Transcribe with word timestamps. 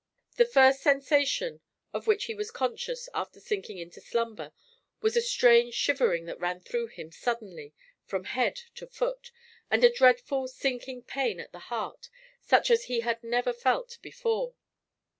The 0.37 0.45
first 0.45 0.81
sensation 0.81 1.61
of 1.93 2.07
which 2.07 2.25
he 2.25 2.33
was 2.33 2.49
conscious 2.49 3.07
after 3.13 3.39
sinking 3.39 3.77
into 3.77 4.01
slumber 4.01 4.51
was 4.99 5.15
a 5.15 5.21
strange 5.21 5.75
shivering 5.75 6.25
that 6.25 6.39
ran 6.39 6.59
through 6.59 6.87
him 6.87 7.11
suddenly 7.11 7.75
from 8.03 8.23
head 8.23 8.59
to 8.73 8.87
foot, 8.87 9.31
and 9.69 9.83
a 9.83 9.93
dreadful 9.93 10.47
sinking 10.47 11.03
pain 11.03 11.39
at 11.39 11.51
the 11.51 11.59
heart, 11.69 12.09
such 12.41 12.71
as 12.71 12.85
he 12.85 13.01
had 13.01 13.23
never 13.23 13.53
felt 13.53 13.99
before. 14.01 14.55